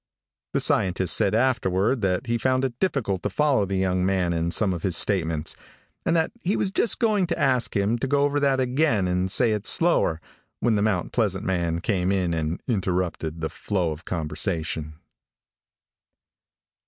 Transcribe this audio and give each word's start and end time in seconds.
The 0.53 0.59
scientist 0.59 1.15
said 1.15 1.35
afterward 1.35 2.01
that 2.01 2.25
he 2.25 2.39
found 2.39 2.65
it 2.65 2.79
difficult 2.79 3.21
to 3.21 3.29
follow 3.29 3.65
the 3.67 3.75
young 3.75 4.03
man 4.03 4.33
in 4.33 4.49
some 4.49 4.73
of 4.73 4.81
his 4.81 4.97
statements 4.97 5.55
and 6.07 6.15
that 6.15 6.31
he 6.41 6.57
was 6.57 6.71
just 6.71 6.97
going 6.97 7.27
to 7.27 7.37
ask 7.37 7.75
him 7.77 7.99
to 7.99 8.07
go 8.07 8.23
over 8.23 8.39
that 8.39 8.59
again 8.59 9.07
and 9.07 9.29
say 9.29 9.51
it 9.51 9.67
slower, 9.67 10.19
when 10.59 10.73
the 10.73 10.81
Mount 10.81 11.11
Pleasant 11.11 11.45
man 11.45 11.81
came 11.81 12.11
in 12.11 12.33
and 12.33 12.63
interrupted 12.67 13.41
the 13.41 13.49
flow 13.51 13.91
of 13.91 14.03
conversation. 14.03 14.95